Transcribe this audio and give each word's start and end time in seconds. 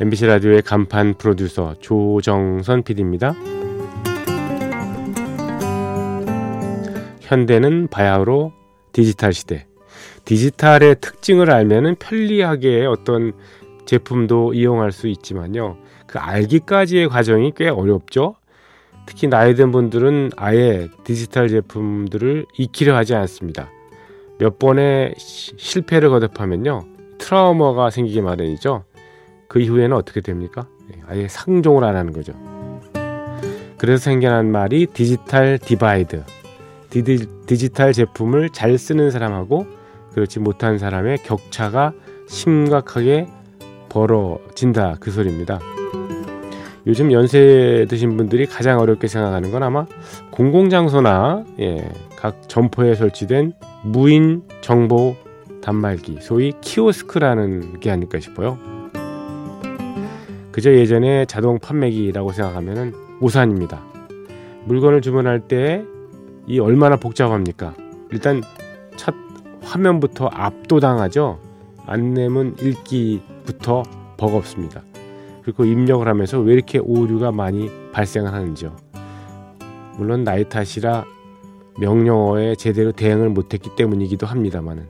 MBC 0.00 0.26
라디오의 0.26 0.62
간판 0.62 1.14
프로듀서 1.14 1.74
조정선 1.78 2.82
PD입니다. 2.82 3.34
현대는 7.20 7.86
바야흐로 7.88 8.52
디지털 8.92 9.32
시대. 9.32 9.66
디지털의 10.24 10.96
특징을 11.00 11.52
알면은 11.52 11.94
편리하게 11.94 12.86
어떤 12.86 13.32
제품도 13.86 14.54
이용할 14.54 14.90
수 14.90 15.06
있지만요. 15.06 15.76
그 16.08 16.18
알기까지의 16.18 17.08
과정이 17.08 17.52
꽤 17.56 17.68
어렵죠. 17.68 18.34
특히 19.06 19.28
나이 19.28 19.54
든 19.54 19.70
분들은 19.70 20.30
아예 20.36 20.88
디지털 21.04 21.48
제품들을 21.48 22.46
익히려 22.58 22.96
하지 22.96 23.14
않습니다. 23.14 23.70
몇 24.38 24.58
번의 24.58 25.14
실패를 25.16 26.08
거듭하면요. 26.10 26.84
트라우마가 27.18 27.90
생기기 27.90 28.22
마련이죠. 28.22 28.84
그 29.48 29.60
이후에는 29.60 29.96
어떻게 29.96 30.20
됩니까? 30.20 30.66
예, 30.92 31.00
아예 31.08 31.28
상종을 31.28 31.84
안 31.84 31.96
하는 31.96 32.12
거죠. 32.12 32.32
그래서 33.78 34.04
생겨난 34.04 34.50
말이 34.50 34.86
digital 34.86 35.58
divide. 35.58 36.22
디디, 36.90 37.26
디지털 37.46 37.92
제품을 37.92 38.50
잘 38.50 38.78
쓰는 38.78 39.10
사람하고 39.10 39.66
그렇지 40.12 40.38
못한 40.38 40.78
사람의 40.78 41.18
격차가 41.24 41.92
심각하게 42.28 43.26
벌어진다. 43.88 44.96
그 45.00 45.10
소리입니다. 45.10 45.58
요즘 46.86 47.12
연세 47.12 47.86
드신 47.88 48.16
분들이 48.16 48.46
가장 48.46 48.78
어렵게 48.78 49.08
생각하는 49.08 49.50
건 49.50 49.62
아마 49.62 49.86
공공장소나 50.30 51.44
예, 51.60 51.88
각 52.16 52.48
점포에 52.48 52.94
설치된 52.94 53.54
무인 53.82 54.42
정보 54.60 55.16
단말기, 55.62 56.18
소위 56.20 56.52
키오스크라는 56.60 57.80
게 57.80 57.90
아닐까 57.90 58.20
싶어요. 58.20 58.58
그저 60.54 60.72
예전에 60.72 61.24
자동 61.26 61.58
판매기라고 61.58 62.30
생각하면 62.30 62.94
오산입니다. 63.20 63.82
물건을 64.66 65.00
주문할 65.02 65.48
때 65.48 65.84
이 66.46 66.58
얼마나 66.58 66.96
복잡합니까? 66.96 67.74
일단 68.10 68.42
첫 68.96 69.14
화면부터 69.62 70.26
압도당하죠. 70.26 71.38
안내문 71.86 72.56
읽기부터 72.60 73.82
버겁습니다. 74.16 74.82
그리고 75.42 75.64
입력을 75.64 76.06
하면서 76.06 76.38
왜 76.40 76.54
이렇게 76.54 76.78
오류가 76.78 77.32
많이 77.32 77.70
발생을 77.92 78.32
하는지요. 78.32 78.76
물론 79.96 80.24
나이 80.24 80.48
탓이라 80.48 81.04
명령어에 81.78 82.56
제대로 82.56 82.92
대응을 82.92 83.30
못했기 83.30 83.70
때문이기도 83.76 84.26
합니다만은 84.26 84.86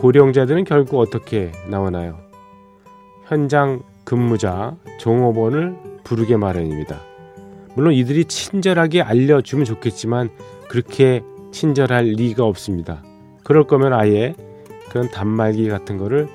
고령자들은 0.00 0.64
결국 0.64 0.98
어떻게 0.98 1.52
나오나요? 1.68 2.27
현장 3.28 3.82
근무자 4.04 4.74
종업원을 4.98 5.76
부르게 6.02 6.38
마련입니다. 6.38 6.98
물론 7.74 7.92
이들이 7.92 8.24
친절하게 8.24 9.02
알려주면 9.02 9.66
좋겠지만 9.66 10.30
그렇게 10.68 11.22
친절할 11.52 12.06
리가 12.06 12.44
없습니다. 12.44 13.02
그럴 13.44 13.66
거면 13.66 13.92
아예 13.92 14.34
그런 14.88 15.10
단말기 15.10 15.68
같은 15.68 15.98
거를 15.98 16.26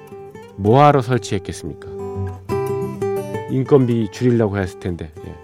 뭐하러 0.56 1.02
설치했겠습니까? 1.02 1.90
인건비 3.50 4.10
줄이려고 4.12 4.60
했을 4.60 4.80
텐데. 4.80 5.12
예. 5.25 5.36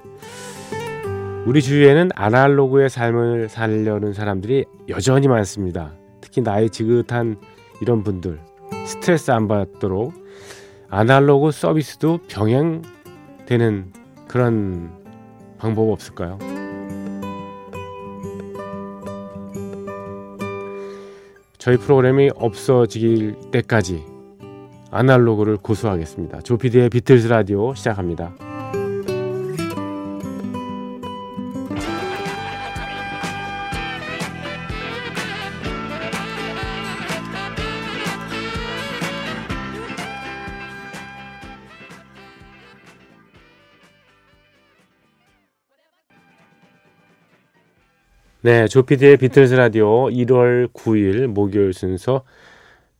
우리 1.48 1.64
주위에는 1.64 2.12
아날로그의 2.14 2.92
삶을 2.92 3.50
살려는 3.50 4.14
사람들이 4.14 4.66
여전히 4.88 5.28
많습니다. 5.28 5.94
특히 6.22 6.44
나이 6.44 6.70
지긋한 6.70 7.38
이런 7.82 8.04
분들 8.04 8.40
스트레스 8.86 9.32
안 9.32 9.48
받도록 9.48 10.29
아날로그 10.90 11.52
서비스도 11.52 12.20
병행되는 12.28 13.94
그런 14.28 14.92
방법 15.60 15.92
없을까요? 15.92 16.40
저희 21.60 21.78
프로그램이 21.78 22.32
없어질 22.36 23.36
때까지 23.52 24.04
아날로그를 24.92 25.58
고수하겠습니다. 25.58 26.42
조피디의 26.42 26.90
비틀즈 26.90 27.28
라디오 27.28 27.76
시작합니다. 27.76 28.49
네, 48.42 48.70
조피디의 48.70 49.18
비틀즈 49.18 49.56
라디오 49.56 50.06
1월 50.06 50.72
9일 50.72 51.28
목요일 51.28 51.74
순서 51.74 52.24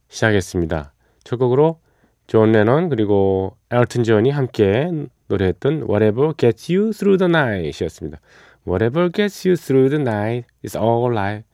시작했습니다. 0.10 0.92
첫 1.24 1.38
곡으로 1.38 1.80
존 2.28 2.52
레넌 2.52 2.90
그리고 2.90 3.56
엘튼 3.72 4.04
존이 4.04 4.32
함께 4.32 4.92
노래했던 5.28 5.84
Whatever 5.84 6.34
Gets 6.36 6.74
You 6.74 6.92
Through 6.92 7.20
the 7.20 7.30
Night이었습니다. 7.30 8.20
Whatever 8.68 9.10
Gets 9.10 9.48
You 9.48 9.56
Through 9.56 9.90
the 9.92 10.02
Night 10.02 10.46
is 10.66 10.76
all 10.76 11.10
right. 11.10 11.48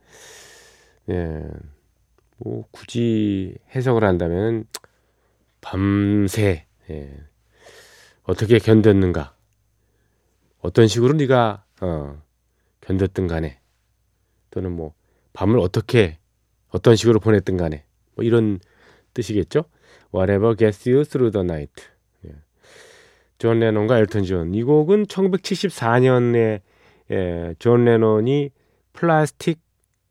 예, 1.10 1.44
뭐 2.38 2.64
굳이 2.72 3.54
해석을 3.72 4.02
한다면 4.02 4.64
밤새 5.60 6.66
예, 6.90 7.08
어떻게 8.24 8.58
견뎠는가, 8.58 9.30
어떤 10.58 10.88
식으로 10.88 11.12
네가 11.12 11.64
어, 11.82 12.20
견뎠든 12.80 13.28
간에 13.28 13.60
또는 14.56 14.72
뭐 14.72 14.94
밤을 15.34 15.58
어떻게 15.58 16.16
어떤 16.70 16.96
식으로 16.96 17.20
보냈든 17.20 17.58
간에 17.58 17.84
뭐 18.14 18.24
이런 18.24 18.58
뜻이겠죠. 19.12 19.64
Whatever 20.14 20.56
gets 20.56 20.88
you 20.88 21.04
through 21.04 21.30
the 21.30 21.44
night. 21.44 21.84
예. 22.24 22.30
존 23.36 23.60
레논과 23.60 23.98
엘턴 23.98 24.24
존. 24.24 24.54
이 24.54 24.62
곡은 24.62 25.04
1974년에 25.04 26.62
예, 27.10 27.54
존 27.58 27.84
레논이 27.84 28.50
Plastic 28.94 29.60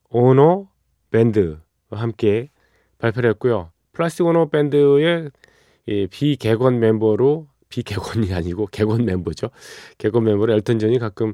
Ono 0.09 0.67
Band와 1.09 1.57
함께 1.89 2.51
발표를 2.99 3.31
했고요. 3.31 3.71
Plastic 3.93 4.27
Ono 4.27 4.49
Band의 4.49 5.31
예, 5.87 6.05
비객원 6.05 6.79
멤버로 6.79 7.47
비객원이 7.69 8.31
아니고 8.31 8.67
객원 8.67 9.05
멤버죠. 9.05 9.49
객원 9.97 10.25
멤버로 10.25 10.53
엘턴 10.53 10.77
존이 10.77 10.99
가끔 10.99 11.33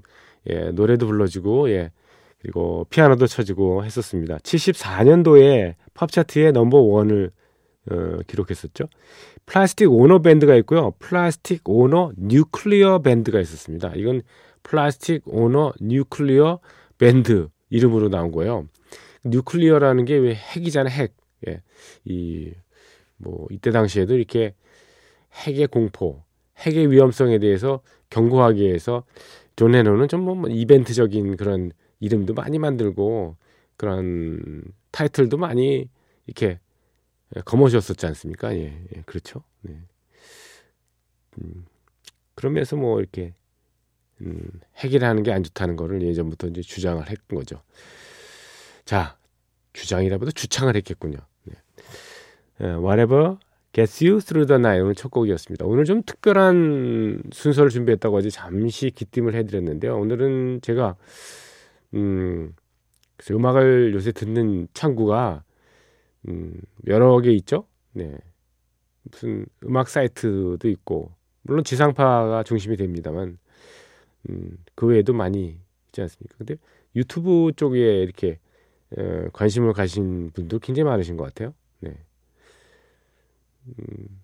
예, 0.50 0.72
노래도 0.72 1.08
불러주고 1.08 1.72
예, 1.72 1.92
그리고 2.42 2.86
피아노도 2.90 3.28
쳐주고 3.28 3.86
했었습니다. 3.86 4.38
74년도에 4.38 5.76
팝 5.94 6.12
차트의 6.12 6.52
number 6.54 6.78
one을 6.78 7.32
어, 7.90 8.20
기록했었죠. 8.28 8.86
Plastic 9.46 9.92
Ono 9.92 10.20
Band가 10.20 10.56
있고요. 10.58 10.92
Plastic 11.00 11.68
Ono 11.68 12.12
Nuclear 12.18 13.00
Band가 13.00 13.40
있었습니다. 13.40 13.94
이건 13.96 14.22
Plastic 14.64 15.24
Ono 15.26 15.74
Nuclear 15.82 16.60
Band 16.98 17.48
이름으로 17.70 18.10
나온 18.10 18.32
거예요. 18.32 18.68
nuclear라는 19.24 20.06
게 20.06 20.18
왜 20.18 20.36
핵이잖아요, 20.36 20.94
핵. 20.94 21.16
예. 21.48 21.62
이, 22.06 22.52
뭐, 23.18 23.48
이때 23.52 23.72
당시에도 23.72 24.16
이렇게 24.16 24.54
핵의 25.34 25.68
공포, 25.68 26.24
핵의 26.58 26.92
위험성에 26.92 27.40
대해서 27.40 27.82
경고하기 28.10 28.62
위해서 28.62 29.04
존 29.62 29.74
레논은 29.74 30.08
좀 30.08 30.22
뭐 30.26 30.50
이벤트적인 30.50 31.38
그런 31.38 31.72
이름도 32.00 32.34
많이 32.34 32.58
만들고 32.58 33.36
그런 33.78 34.64
타이틀도 34.90 35.38
많이 35.38 35.88
이렇게 36.26 36.60
거머쥐었었지 37.46 38.08
않습니까? 38.08 38.56
예, 38.56 38.74
예 38.96 39.02
그렇죠. 39.06 39.44
네. 39.62 39.78
음, 41.38 41.66
그러면서 42.34 42.76
뭐 42.76 43.00
이렇게 43.00 43.36
음, 44.22 44.50
핵이라는 44.78 45.22
게 45.22 45.32
안 45.32 45.44
좋다는 45.44 45.76
거를 45.76 46.02
예전부터 46.02 46.48
이제 46.48 46.62
주장을 46.62 47.08
했던 47.08 47.38
거죠. 47.38 47.62
자, 48.84 49.16
주장이라보다 49.74 50.32
주창을 50.32 50.76
했겠군요. 50.76 51.20
네. 51.44 51.54
Uh, 52.60 52.80
whatever 52.84 53.38
Gets 53.74 54.04
You 54.06 54.20
Through 54.20 54.48
the 54.48 54.60
Night 54.60 54.82
오늘 54.82 54.96
첫 54.96 55.12
곡이었습니다. 55.12 55.66
오늘 55.66 55.86
좀 55.86 56.04
특별한 56.04 57.24
순서를 57.32 57.70
준비했다고 57.70 58.18
어제 58.18 58.30
잠시 58.30 58.90
기띔을 58.90 59.34
해드렸는데요. 59.36 59.98
오늘은 59.98 60.60
제가 60.62 60.98
음, 61.94 62.54
음악을 63.30 63.94
요새 63.94 64.12
듣는 64.12 64.68
창구가 64.74 65.44
음, 66.28 66.62
여러 66.88 67.20
개 67.22 67.32
있죠. 67.32 67.66
네. 67.94 68.18
무슨 69.04 69.46
음악 69.64 69.88
사이트도 69.88 70.68
있고 70.70 71.14
물론 71.44 71.64
지상파가 71.64 72.44
중심이 72.44 72.76
됩니다만 72.76 73.38
음, 74.30 74.58
그 74.76 74.86
외에도 74.88 75.14
많이 75.14 75.58
있지 75.88 76.02
않습니까? 76.02 76.36
근데 76.38 76.56
유튜브 76.96 77.52
쪽에 77.56 78.02
이렇게 78.02 78.40
에, 78.98 79.28
관심을 79.32 79.72
가지신 79.72 80.32
분도 80.32 80.60
굉장히 80.60 80.90
많으신 80.90 81.16
것 81.16 81.24
같아요. 81.24 81.54
네. 81.80 81.96
음, 83.68 84.22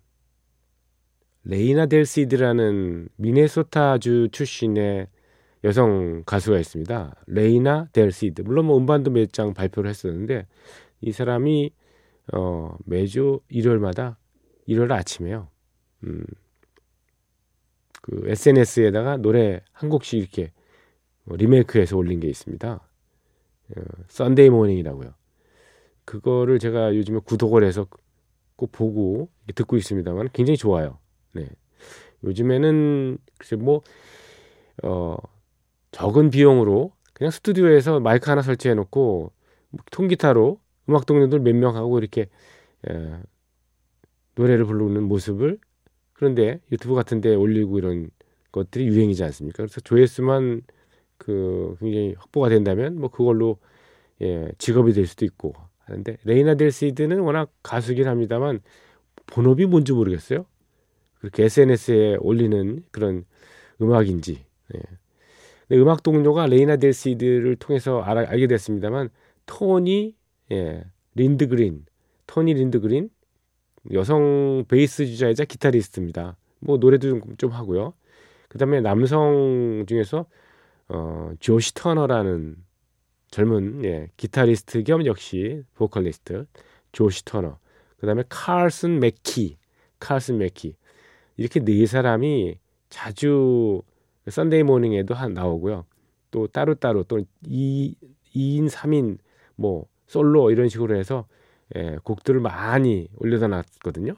레이나 1.43 1.85
델시드라는 1.85 3.09
미네소타주 3.15 4.29
출신의 4.31 5.07
여성 5.63 6.23
가수가 6.25 6.59
있습니다. 6.59 7.15
레이나 7.27 7.87
델시드. 7.93 8.41
물론 8.41 8.65
뭐 8.65 8.77
음반도 8.77 9.11
몇 9.11 9.31
장 9.31 9.53
발표를 9.53 9.89
했었는데 9.89 10.45
이 11.01 11.11
사람이 11.11 11.71
어, 12.33 12.77
매주 12.85 13.39
일요일마다 13.49 14.17
일요일 14.65 14.91
아침에요. 14.91 15.47
음, 16.03 16.25
그 18.01 18.23
SNS에다가 18.25 19.17
노래 19.17 19.61
한 19.71 19.89
곡씩 19.89 20.19
이렇게 20.19 20.51
리메이크해서 21.25 21.97
올린 21.97 22.19
게 22.19 22.27
있습니다. 22.27 22.73
어, 23.77 23.81
Sunday 24.09 24.49
Morning이라고요. 24.49 25.13
그거를 26.05 26.59
제가 26.59 26.95
요즘에 26.95 27.19
구독을 27.25 27.63
해서 27.63 27.87
꼭 28.57 28.73
보고 28.73 29.29
듣고 29.55 29.77
있습니다만 29.77 30.29
굉장히 30.33 30.57
좋아요. 30.57 30.99
네. 31.35 31.47
요즘에는 32.23 33.17
글쎄 33.39 33.57
뭐 33.57 33.81
어, 34.83 35.17
적은 35.91 36.29
비용으로 36.29 36.93
그냥 37.13 37.31
스튜디오에서 37.31 37.99
마이크 37.99 38.29
하나 38.29 38.41
설치해 38.43 38.75
놓고 38.75 39.31
통기타로 39.91 40.59
음악 40.89 41.05
동료들 41.05 41.39
몇 41.41 41.55
명 41.55 41.75
하고 41.77 41.99
이렇게 41.99 42.29
에, 42.89 43.17
노래를 44.35 44.65
부르는 44.65 45.03
모습을 45.03 45.59
그런데 46.13 46.61
유튜브 46.71 46.95
같은 46.95 47.21
데 47.21 47.35
올리고 47.35 47.79
이런 47.79 48.09
것들이 48.51 48.87
유행이지 48.87 49.23
않습니까? 49.25 49.57
그래서 49.57 49.81
조회수만 49.81 50.61
그 51.17 51.75
굉장히 51.79 52.15
확보가 52.17 52.49
된다면 52.49 52.99
뭐 52.99 53.09
그걸로 53.11 53.59
예, 54.21 54.51
직업이 54.59 54.93
될 54.93 55.07
수도 55.07 55.25
있고 55.25 55.53
하는데 55.87 56.17
레이나 56.23 56.55
델 56.55 56.71
시드는 56.71 57.19
워낙 57.19 57.51
가수긴 57.63 58.07
합니다만 58.07 58.59
본업이 59.25 59.65
뭔지 59.65 59.93
모르겠어요. 59.93 60.45
그렇게 61.19 61.45
SNS에 61.45 62.17
올리는 62.19 62.83
그런 62.91 63.25
음악인지. 63.81 64.45
예. 64.75 64.79
근데 65.67 65.81
음악 65.81 66.03
동료가 66.03 66.47
레이나 66.47 66.77
델 66.77 66.93
시드를 66.93 67.55
통해서 67.55 68.01
알아, 68.01 68.29
알게 68.29 68.47
됐습니다만 68.47 69.09
토니 69.45 70.15
예, 70.51 70.83
린드그린, 71.15 71.85
토니 72.27 72.53
린드그린 72.53 73.09
여성 73.93 74.65
베이스 74.67 75.05
주자이자 75.05 75.45
기타리스트입니다. 75.45 76.37
뭐 76.59 76.77
노래도 76.77 77.09
좀, 77.09 77.21
좀 77.37 77.51
하고요. 77.51 77.93
그다음에 78.49 78.81
남성 78.81 79.85
중에서 79.87 80.25
어, 80.89 81.31
조시 81.39 81.73
터너라는 81.73 82.55
젊은 83.29 83.83
예, 83.85 84.09
기타리스트 84.17 84.83
겸 84.83 85.05
역시 85.05 85.63
보컬리스트 85.75 86.45
조시 86.91 87.25
터너. 87.25 87.57
그다음에 87.97 88.23
칼슨 88.29 88.99
맥키, 88.99 89.57
칼슨 89.99 90.37
맥키 90.37 90.75
이렇게 91.35 91.59
네 91.59 91.85
사람이 91.85 92.59
자주 92.89 93.81
Sunday 94.29 94.63
Morning에도 94.63 95.13
한 95.13 95.33
나오고요. 95.33 95.85
또 96.31 96.47
따로따로 96.47 97.03
또 97.03 97.21
2, 97.45 97.95
2인, 98.35 98.69
3인 98.69 99.17
뭐 99.55 99.87
솔로 100.07 100.51
이런 100.51 100.69
식으로 100.69 100.95
해서 100.95 101.25
예, 101.75 101.97
곡들을 102.03 102.39
많이 102.39 103.07
올려다 103.17 103.47
놨거든요. 103.47 104.15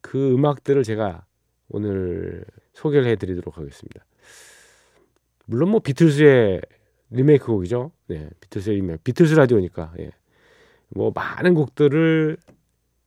그 0.00 0.34
음악들을 0.34 0.82
제가 0.82 1.24
오늘 1.68 2.44
소개를 2.72 3.06
해드리도록 3.06 3.58
하겠습니다. 3.58 4.04
물론 5.46 5.70
뭐 5.70 5.80
비틀즈의 5.80 6.60
리메이크 7.10 7.46
곡이죠. 7.46 7.92
네, 8.06 8.28
비틀즈의 8.40 8.76
리메이크. 8.76 9.02
비틀즈 9.02 9.34
라디오니까. 9.34 9.94
예. 10.00 10.10
뭐 10.90 11.12
많은 11.14 11.54
곡들을 11.54 12.36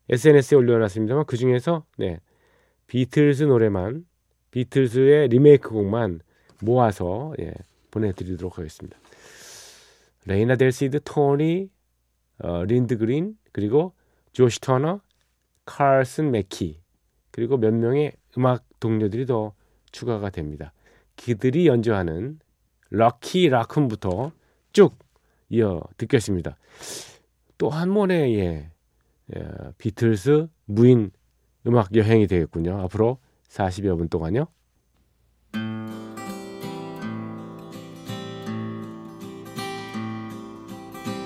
SNS에 0.09 0.57
올려놨습니다만 0.57 1.25
그 1.25 1.37
중에서 1.37 1.85
네, 1.97 2.19
비틀즈 2.87 3.43
노래만 3.43 4.05
비틀즈의 4.51 5.27
리메이크 5.29 5.69
곡만 5.69 6.21
모아서 6.61 7.33
예, 7.39 7.53
보내드리도록 7.91 8.57
하겠습니다. 8.57 8.97
레이나 10.25 10.55
델시드, 10.55 11.01
토니, 11.03 11.69
어, 12.39 12.63
린드그렌 12.63 13.37
그리고 13.51 13.93
조시 14.33 14.59
터너, 14.61 15.01
칼슨 15.65 16.31
맥키 16.31 16.79
그리고 17.31 17.57
몇 17.57 17.73
명의 17.73 18.13
음악 18.37 18.65
동료들이 18.79 19.25
더 19.25 19.53
추가가 19.91 20.29
됩니다. 20.29 20.73
그들이 21.15 21.67
연주하는 21.67 22.39
Rocky 22.89 23.49
Raccoon부터 23.49 24.31
쭉 24.77 24.95
이어 25.49 25.81
듣겠습니다. 25.97 26.55
또 27.57 27.69
한 27.69 27.91
번의 27.95 28.37
예, 28.37 28.69
예, 29.35 29.47
비틀스 29.79 30.49
무인 30.65 31.09
음악 31.65 31.95
여행이 31.95 32.27
되겠군요. 32.27 32.81
앞으로 32.81 33.17
40여 33.49 33.97
분 33.97 34.07
동안요. 34.07 34.45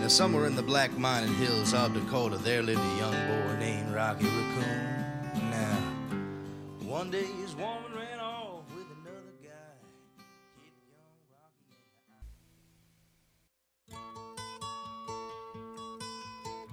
somewhere 0.07 0.45
in 0.45 0.57
the 0.57 0.63
black 0.63 0.91
mining 0.97 1.33
hills 1.35 1.73
of 1.73 1.93
Dakota, 1.93 2.37
there 2.43 2.61
lived 2.61 2.81
a 2.81 2.97
young 2.97 3.13
boy 3.13 3.55
named 3.59 3.95
Rocky 3.95 4.25
Raccoon. 4.25 5.49
Now, 5.49 5.77
one 6.83 7.09
day 7.09 7.23
his 7.41 7.55
woman 7.55 7.93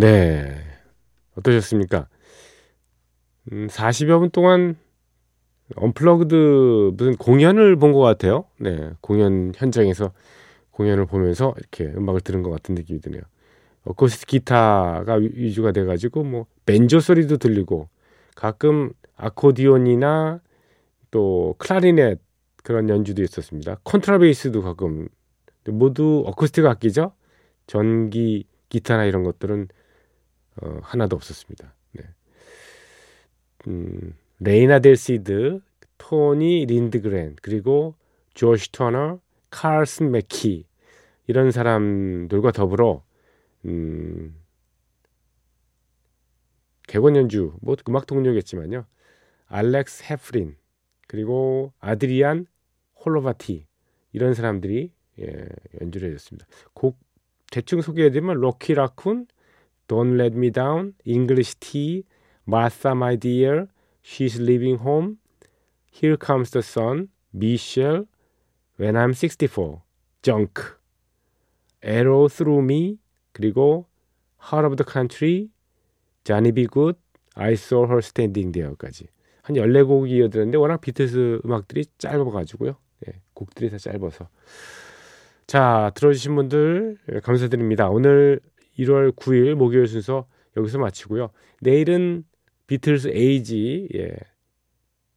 네. 0.00 0.56
어떠셨습니까? 1.36 2.08
음, 3.52 3.66
40여 3.68 4.18
분 4.20 4.30
동안 4.30 4.76
unplugged 5.76 6.92
무슨 6.96 7.16
공연을 7.16 7.76
본 7.76 7.92
것 7.92 8.00
같아요. 8.00 8.44
네. 8.58 8.90
공연 9.00 9.52
현장에서 9.56 10.12
공연을 10.72 11.06
보면서 11.06 11.54
이렇게 11.58 11.84
음악을 11.86 12.22
들은 12.22 12.42
것 12.42 12.50
같은 12.50 12.74
느낌이 12.74 13.00
드네요. 13.00 13.22
어쿠스틱 13.84 14.26
기타가 14.28 15.14
위주가 15.14 15.72
돼가지고 15.72 16.24
뭐 16.24 16.46
벤조 16.66 17.00
소리도 17.00 17.36
들리고 17.38 17.88
가끔 18.34 18.92
아코디온이나 19.16 20.40
또 21.10 21.54
클라리넷 21.58 22.20
그런 22.62 22.88
연주도 22.88 23.22
있었습니다. 23.22 23.76
컨트라베이스도 23.84 24.62
가끔 24.62 25.08
모두 25.68 26.22
어쿠스틱 26.26 26.66
악기죠. 26.66 27.12
전기 27.66 28.44
기타나 28.68 29.04
이런 29.04 29.24
것들은 29.24 29.68
어, 30.60 30.78
하나도 30.82 31.16
없었습니다. 31.16 31.74
네. 31.92 32.02
음, 33.68 34.14
레이나 34.38 34.78
델 34.78 34.96
시드, 34.96 35.60
토니 35.98 36.66
린드그렌, 36.66 37.36
그리고 37.42 37.94
조시 38.34 38.72
터너, 38.72 39.20
칼슨 39.50 40.10
맥키 40.10 40.66
이런 41.26 41.50
사람들과 41.50 42.52
더불어 42.52 43.04
음, 43.66 44.34
객원 46.86 47.16
연주 47.16 47.54
뭐 47.60 47.76
음악 47.88 48.06
동료겠지만요. 48.06 48.84
알렉스 49.46 50.04
헤프린 50.10 50.56
그리고 51.06 51.72
아드리안 51.80 52.46
홀로바티 53.04 53.66
이런 54.12 54.34
사람들이 54.34 54.92
예, 55.20 55.48
연주를 55.80 56.08
해줬습니다. 56.08 56.46
곡 56.72 56.98
대충 57.50 57.80
소개해드리면 57.80 58.36
로키 58.36 58.74
라쿤, 58.74 59.26
Don't 59.90 60.16
Let 60.16 60.34
Me 60.36 60.50
Down, 60.50 60.94
English 61.04 61.56
Tea, 61.58 62.04
Martha 62.46 62.94
My 62.94 63.16
Dear, 63.16 63.66
She's 64.00 64.38
Leaving 64.38 64.78
Home, 64.78 65.18
Here 65.90 66.16
Comes 66.16 66.50
the 66.50 66.62
Sun, 66.62 67.08
Michelle, 67.32 68.06
When 68.76 68.96
I'm 68.96 69.14
64, 69.14 69.82
Junk, 70.22 70.60
Arrow 71.82 72.28
Through 72.28 72.62
Me, 72.62 72.98
그리고 73.34 73.86
Heart 74.38 74.66
of 74.66 74.76
the 74.76 74.84
Country, 74.84 75.50
Johnny 76.24 76.52
B. 76.52 76.66
Good, 76.66 76.94
I 77.34 77.54
Saw 77.54 77.86
Her 77.86 77.98
Standing 77.98 78.52
There까지 78.52 79.08
한 79.42 79.56
14곡이 79.56 80.10
이어들었는데 80.10 80.56
워낙 80.56 80.80
비틀스 80.80 81.40
음악들이 81.44 81.84
짧아가지고요. 81.98 82.76
예, 83.08 83.20
곡들이 83.34 83.70
다 83.70 83.78
짧아서. 83.78 84.28
자, 85.48 85.90
들어주신 85.96 86.36
분들 86.36 86.98
예, 87.12 87.20
감사드립니다. 87.20 87.90
오늘 87.90 88.40
1월 88.80 89.14
9일 89.14 89.54
목요일 89.54 89.86
순서 89.86 90.26
여기서 90.56 90.78
마치고요. 90.78 91.30
내일은 91.60 92.24
비틀스 92.66 93.08
A-Z 93.08 93.88
예, 93.94 94.16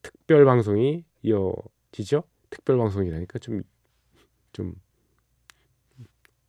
특별 0.02 0.46
방송이 0.46 1.04
이어지죠. 1.24 2.24
특별 2.50 2.78
방송이라니까 2.78 3.40
좀 3.40 3.64
좀 4.54 4.76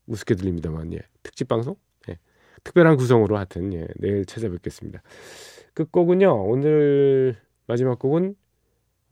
우습게 0.06 0.36
들립니다만 0.36 0.92
예. 0.92 1.00
특집 1.22 1.48
방송? 1.48 1.74
예. 2.08 2.18
특별한 2.62 2.96
구성으로 2.96 3.36
하여튼 3.36 3.72
예, 3.72 3.88
내일 3.96 4.24
찾아뵙겠습니다. 4.26 5.02
끝곡은요. 5.72 6.44
오늘 6.44 7.36
마지막 7.66 7.98
곡은 7.98 8.36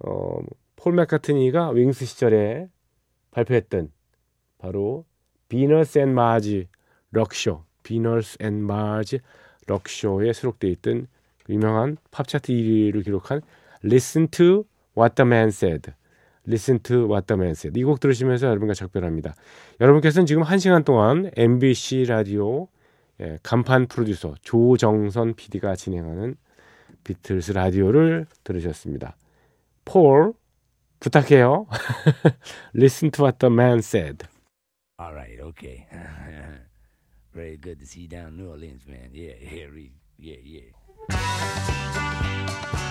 어, 0.01 0.39
폴 0.77 0.95
맥카트니가 0.95 1.71
윙스 1.71 2.05
시절에 2.05 2.69
발표했던 3.31 3.91
바로 4.59 5.07
Venus 5.49 5.99
and 5.99 6.15
Mars 6.15 6.67
Rock 7.11 7.38
Show 7.38 7.65
Venus 7.83 8.37
and 8.41 8.63
Mars 8.63 9.19
Rock 9.67 9.96
Show에 9.96 10.33
수록되어 10.33 10.71
있던 10.71 11.07
유명한 11.49 11.97
팝 12.11 12.27
차트 12.29 12.53
1위를 12.53 13.05
기록한 13.05 13.41
Listen 13.85 14.29
to 14.29 14.65
What 14.97 15.15
the 15.17 15.27
Man 15.27 15.49
Said 15.49 15.93
Listen 16.47 16.79
to 16.81 17.07
What 17.09 17.27
the 17.27 17.37
Man 17.39 17.53
Said 17.53 17.79
이 17.79 17.85
곡 17.85 18.01
들으시면서 18.01 18.49
여러분과 18.49 18.75
작별합니다. 18.75 19.35
여러분께서는 19.81 20.27
지금 20.27 20.43
1시간 20.43 20.85
동안 20.85 21.31
MBC 21.37 22.05
라디오 22.09 22.69
예, 23.21 23.39
간판 23.43 23.87
프로듀서 23.87 24.35
조정선 24.43 25.35
PD가 25.35 25.77
진행하는 25.77 26.37
비틀스 27.05 27.53
라디오를 27.53 28.27
들으셨습니다. 28.43 29.17
폴 29.85 30.33
부탁해요. 31.01 31.67
Listen 32.75 33.11
to 33.11 33.25
what 33.25 33.39
the 33.39 33.53
man 33.53 33.79
said. 33.79 34.27
All 34.99 35.13
right, 35.13 35.41
okay. 35.43 35.87
Very 37.33 37.57
good 37.57 37.81
to 37.81 37.87
see 37.87 38.03
you 38.03 38.09
down 38.09 38.29
in 38.29 38.37
New 38.37 38.51
Orleans, 38.51 38.83
man. 38.87 39.11
Yeah, 39.13 39.33
yeah, 40.19 40.37
yeah, 40.45 40.63
yeah. 41.11 42.89